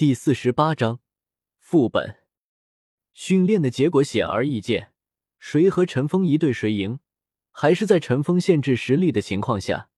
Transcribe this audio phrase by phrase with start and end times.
[0.00, 1.00] 第四十八章
[1.58, 2.16] 副本。
[3.12, 4.94] 训练的结果显而易见，
[5.38, 7.00] 谁和陈峰一对谁赢，
[7.50, 9.90] 还是在陈峰限制实力的情况下。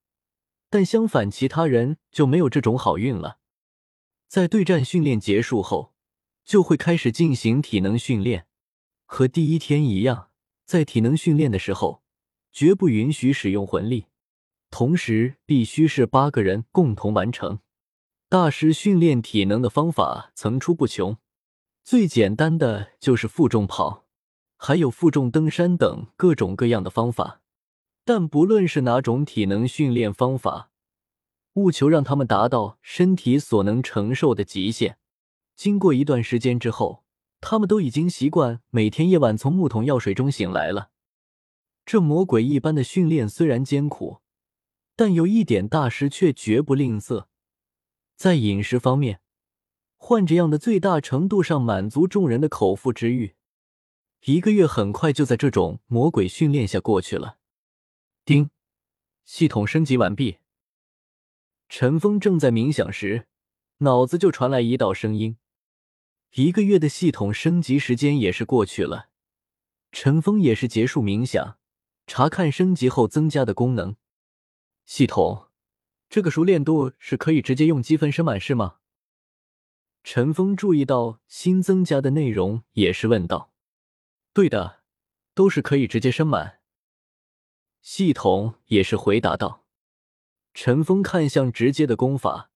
[0.69, 3.39] 但相反，其他人就没有这种好运了。
[4.27, 5.93] 在对战训练结束后，
[6.43, 8.45] 就会开始进行体能训练，
[9.05, 10.31] 和第一天一样，
[10.65, 12.03] 在体能训练的时候，
[12.51, 14.07] 绝不允许使用魂力，
[14.69, 17.61] 同时必须是八个人共同完成。
[18.33, 21.17] 大师训练体能的方法层出不穷，
[21.83, 24.05] 最简单的就是负重跑，
[24.57, 27.41] 还有负重登山等各种各样的方法。
[28.03, 30.71] 但不论是哪种体能训练方法，
[31.53, 34.97] 务求让他们达到身体所能承受的极限。
[35.55, 37.03] 经过一段时间之后，
[37.39, 40.89] 他们都已经习惯每天夜晚从木桶药水中醒来了。
[41.85, 44.21] 这魔鬼一般的训练虽然艰苦，
[44.95, 47.27] 但有一点，大师却绝不吝啬。
[48.15, 49.19] 在饮食方面，
[49.97, 53.35] 换这样的最大程度上满足众人的口腹之欲。
[54.25, 57.37] 一个月很快就在这种魔鬼训练下过去了。
[58.23, 58.49] 叮，
[59.25, 60.37] 系统升级完毕。
[61.67, 63.27] 陈峰正在冥想时，
[63.79, 65.37] 脑子就传来一道声音。
[66.35, 69.09] 一个月的系统升级时间也是过去了，
[69.91, 71.57] 陈峰也是结束冥想，
[72.07, 73.95] 查看升级后增加的功能。
[74.85, 75.47] 系统。
[76.13, 78.75] 这个熟练度是可以直接用积分升满是吗？
[80.03, 83.51] 陈峰注意到新增加的内容，也是问道
[84.31, 84.83] ：“对的，
[85.33, 86.59] 都是可以直接升满。”
[87.81, 89.65] 系统也是回答道。
[90.53, 92.51] 陈峰看向直接的功法，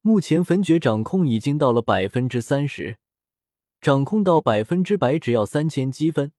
[0.00, 2.96] 目前焚诀掌控已经到了百分之三十，
[3.82, 6.32] 掌控到百分之百只要三千积分。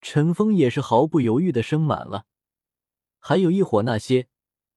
[0.00, 2.26] 陈峰也是毫不犹豫的升满了，
[3.18, 4.28] 还有一伙那些。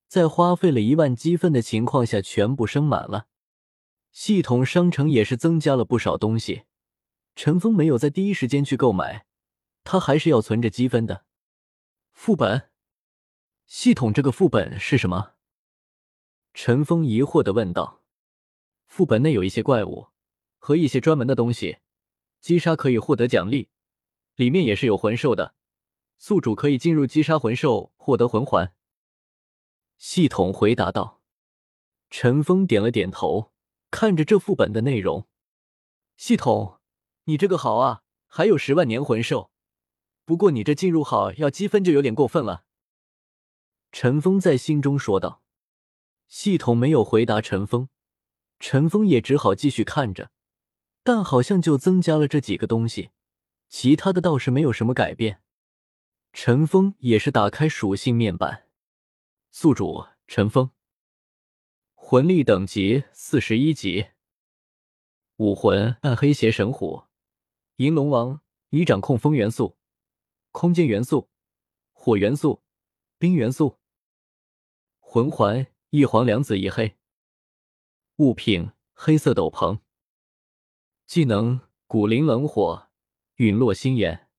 [0.09, 3.27] 在花费了一万积分的情况下，全部升满了。
[4.11, 6.63] 系统商城也是增加了不少东西。
[7.35, 9.27] 陈峰没有在第一时间去购买，
[9.83, 11.25] 他还是要存着积分的。
[12.11, 12.71] 副本，
[13.67, 15.33] 系统这个副本是什么？
[16.55, 18.01] 陈峰疑惑的问道。
[18.87, 20.07] 副本内有一些怪物
[20.57, 21.77] 和一些专门的东西，
[22.41, 23.69] 击杀可以获得奖励，
[24.35, 25.53] 里面也是有魂兽的，
[26.17, 28.73] 宿主可以进入击杀魂兽，获得魂环。
[29.99, 31.21] 系统回答道
[32.09, 33.51] ：“陈峰点了点头，
[33.91, 35.27] 看着这副本的内容。
[36.15, 36.79] 系统，
[37.25, 39.51] 你这个好啊，还有十万年魂兽。
[40.23, 42.63] 不过你这进入好要积分就有点过分了。”
[43.91, 45.43] 陈峰在心中说道。
[46.29, 47.89] 系统没有回答陈峰，
[48.59, 50.31] 陈峰也只好继续看着。
[51.03, 53.09] 但好像就增加了这几个东西，
[53.67, 55.41] 其他的倒是没有什么改变。
[56.31, 58.68] 陈峰也是打开属性面板。
[59.51, 60.69] 宿主陈峰，
[61.95, 64.11] 魂力等级四十一级，
[65.37, 67.05] 武魂暗黑邪神虎，
[67.77, 69.75] 银龙王已掌控风元素、
[70.51, 71.31] 空间元素、
[71.91, 72.63] 火元素、
[73.17, 73.79] 冰元素。
[74.99, 76.95] 魂环一黄两紫一黑，
[78.17, 79.79] 物品黑色斗篷，
[81.07, 82.87] 技能古灵冷火，
[83.37, 84.29] 陨落心炎，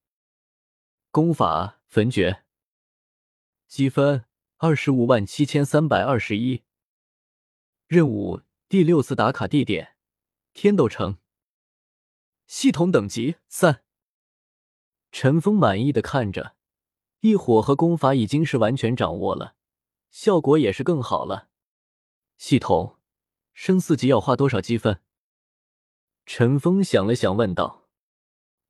[1.11, 2.45] 功法焚诀，
[3.67, 4.30] 积分。
[4.63, 6.65] 二十五万七千三百二十一。
[7.87, 9.97] 任务第六次打卡地点：
[10.53, 11.17] 天斗城。
[12.47, 13.83] 系统等级三。
[15.11, 16.57] 陈峰满意的看着，
[17.21, 19.57] 异火和功法已经是完全掌握了，
[20.11, 21.49] 效果也是更好了。
[22.37, 22.99] 系统
[23.55, 25.01] 升四级要花多少积分？
[26.27, 27.89] 陈峰想了想，问道：“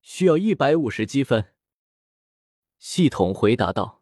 [0.03, 1.53] 需要一百五十积分。”
[2.79, 4.00] 系统回答道。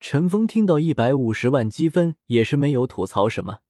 [0.00, 3.60] 陈峰听到一百五十万积分，也是没有吐槽什么。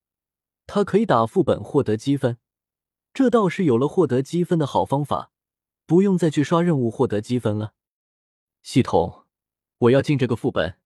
[0.64, 2.38] 他可以打副本获得积分，
[3.12, 5.32] 这倒是有了获得积分的好方法，
[5.86, 7.74] 不用再去刷任务获得积分了。
[8.62, 9.26] 系统，
[9.78, 10.78] 我要进这个副本。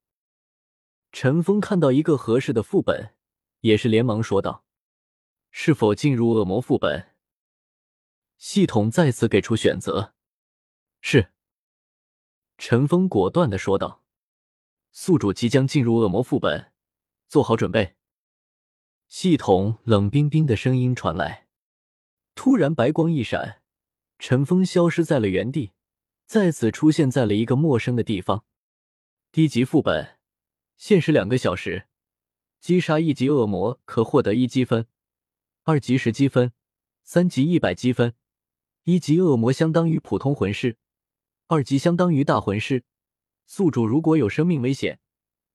[1.12, 3.14] 陈峰看到一个合适的副本，
[3.60, 4.64] 也是连忙说道
[5.52, 7.12] ：“是否进入恶魔副本？”
[8.38, 10.14] 系统再次给出选择。
[11.02, 11.32] 是。
[12.56, 14.03] 陈峰果断的说道。
[14.96, 16.72] 宿主即将进入恶魔副本，
[17.26, 17.96] 做好准备。
[19.08, 21.48] 系统冷冰冰的声音传来。
[22.36, 23.60] 突然，白光一闪，
[24.20, 25.72] 陈峰消失在了原地，
[26.26, 28.44] 再次出现在了一个陌生的地方。
[29.32, 30.16] 低级副本，
[30.76, 31.88] 限时两个小时，
[32.60, 34.86] 击杀一级恶魔可获得一积分，
[35.64, 36.52] 二级十积分，
[37.02, 38.14] 三级一百积分。
[38.84, 40.76] 一级恶魔相当于普通魂师，
[41.48, 42.84] 二级相当于大魂师。
[43.46, 45.00] 宿主如果有生命危险，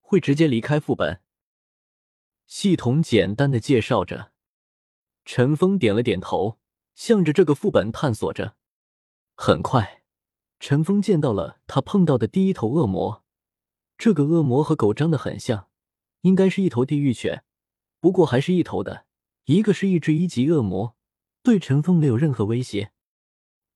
[0.01, 1.21] 会直接离开副本。
[2.45, 4.31] 系统简单的介绍着。
[5.25, 6.59] 陈峰点了点头，
[6.95, 8.56] 向着这个副本探索着。
[9.36, 10.03] 很快，
[10.59, 13.24] 陈峰见到了他碰到的第一头恶魔。
[13.97, 15.68] 这个恶魔和狗长得很像，
[16.21, 17.44] 应该是一头地狱犬，
[18.00, 19.06] 不过还是一头的。
[19.45, 20.95] 一个是一只一级恶魔，
[21.44, 22.92] 对陈峰没有任何威胁。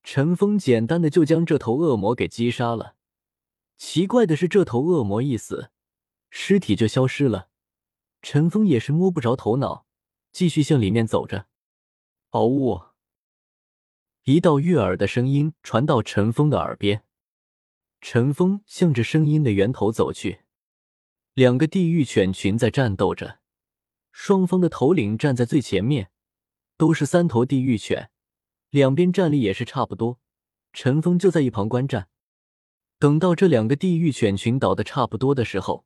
[0.03, 2.95] 陈峰简单的就将这头恶魔给击杀了。
[3.85, 5.69] 奇怪的是，这头恶魔一死，
[6.29, 7.49] 尸体就消失了。
[8.21, 9.85] 陈峰也是摸不着头脑，
[10.31, 11.47] 继续向里面走着。
[12.29, 12.81] 嗷呜！
[14.23, 17.03] 一道悦耳的声音传到陈峰的耳边，
[17.99, 20.43] 陈峰向着声音的源头走去。
[21.33, 23.41] 两个地狱犬群在战斗着，
[24.13, 26.09] 双方的头领站在最前面，
[26.77, 28.09] 都是三头地狱犬，
[28.69, 30.21] 两边战力也是差不多。
[30.71, 32.07] 陈峰就在一旁观战。
[33.03, 35.85] 等到这两个地狱犬群倒的差不多的时候，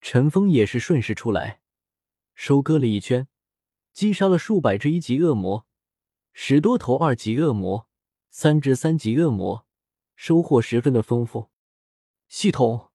[0.00, 1.60] 陈峰也是顺势出来，
[2.36, 3.26] 收割了一圈，
[3.92, 5.66] 击杀了数百只一级恶魔。
[6.32, 7.88] 十多头二级恶魔，
[8.30, 9.66] 三只三级恶魔，
[10.14, 11.50] 收获十分的丰富。
[12.28, 12.92] 系统，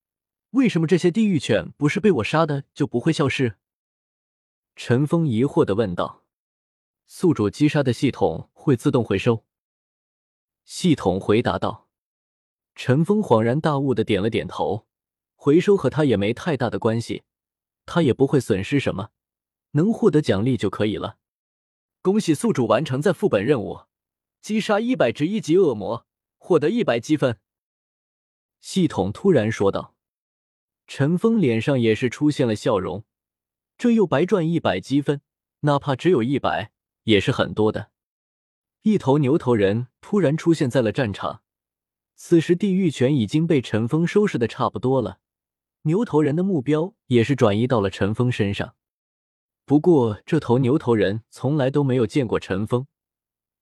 [0.51, 3.57] 为什么这些地狱犬不是被我杀的就不会消失？
[4.77, 6.23] 陈峰疑惑的问道。
[7.05, 9.43] 宿主击杀的系统会自动回收。
[10.63, 11.90] 系统回答道。
[12.83, 14.87] 陈峰恍然大悟的点了点头，
[15.35, 17.21] 回收和他也没太大的关系，
[17.85, 19.09] 他也不会损失什么，
[19.73, 21.19] 能获得奖励就可以了。
[22.01, 23.81] 恭喜宿主完成在副本任务，
[24.41, 26.07] 击杀一百只一级恶魔，
[26.39, 27.37] 获得一百积分。
[28.59, 29.93] 系统突然说道。
[30.87, 33.05] 陈峰脸上也是出现了笑容，
[33.77, 35.21] 这又白赚一百积分，
[35.59, 36.71] 哪怕只有一百，
[37.03, 37.91] 也是很多的。
[38.81, 41.43] 一头牛头人突然出现在了战场，
[42.23, 45.17] 此时地狱犬已经被陈峰收拾的差不多了，
[45.81, 48.75] 牛头人的目标也是转移到了陈峰身上。
[49.65, 52.85] 不过，这头牛头人从来都没有见过陈峰，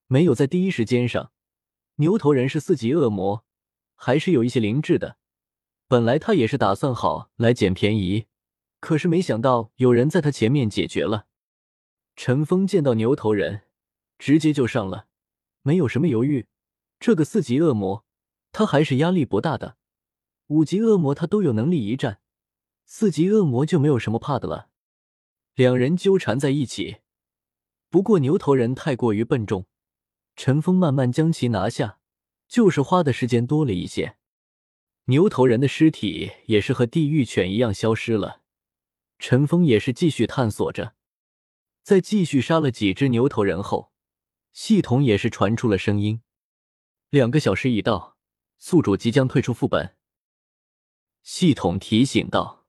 [0.08, 1.32] 没有在第一时间上。
[1.96, 3.46] 牛头人是四级恶魔，
[3.96, 5.16] 还是有一些灵智的。
[5.88, 8.26] 本来他也是打算好来捡便宜，
[8.82, 11.28] 可是没想到有人在他前面解决了。
[12.18, 13.62] 陈峰见到牛头人，
[14.18, 15.08] 直接就上了，
[15.62, 16.48] 没有什么犹豫。
[17.00, 18.04] 这个四级恶魔，
[18.60, 19.78] 他还是压力不大的。
[20.48, 22.20] 五级恶魔他都有能力一战，
[22.84, 24.68] 四级恶魔就没有什么怕的了。
[25.56, 26.98] 两人纠缠在一起，
[27.90, 29.66] 不过牛头人太过于笨重，
[30.36, 32.00] 陈峰慢慢将其拿下，
[32.50, 34.18] 就是花的时间多了一些。
[35.06, 38.42] 牛头人的尸体也是和地狱犬一样消失了。
[39.20, 40.96] 陈峰也是继续探索着，
[41.82, 43.94] 在继续杀了几只牛头人后，
[44.52, 46.22] 系统也是传出了声音：
[47.10, 48.18] 两个小时已到，
[48.60, 49.96] 宿主即将退出副本。
[51.24, 52.68] 系统提醒道。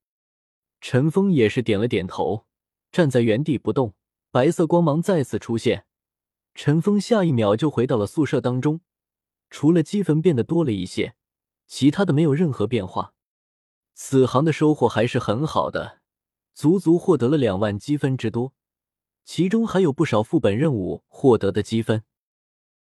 [0.80, 2.46] 陈峰也是点了点头。
[2.90, 3.94] 站在原地不动，
[4.30, 5.84] 白色光芒再次出现，
[6.54, 8.80] 陈峰下一秒就回到了宿舍当中。
[9.50, 11.14] 除了积分变得多了一些，
[11.66, 13.14] 其他的没有任何变化。
[13.94, 16.00] 此行的收获还是很好的，
[16.54, 18.54] 足足获得了两万积分之多，
[19.24, 22.02] 其中还有不少副本任务获得的积分。